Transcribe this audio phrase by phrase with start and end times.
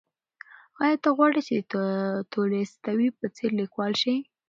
[0.83, 1.73] ایا ته غواړې چې د
[2.33, 4.15] تولستوی په څېر لیکوال شې؟